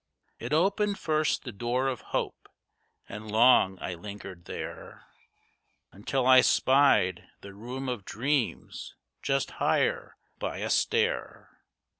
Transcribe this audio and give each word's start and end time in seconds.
It 0.39 0.51
opened 0.51 0.97
first 0.97 1.43
the 1.43 1.51
door 1.51 1.87
of 1.87 2.01
Hope, 2.09 2.49
and 3.07 3.29
long 3.29 3.77
I 3.79 3.93
lingered 3.93 4.45
there, 4.45 5.05
Until 5.91 6.25
I 6.25 6.41
spied 6.41 7.29
the 7.41 7.53
room 7.53 7.87
of 7.87 8.03
Dreams, 8.03 8.95
just 9.21 9.51
higher 9.61 10.17
by 10.39 10.57
a 10.57 10.71
stair. 10.71 11.51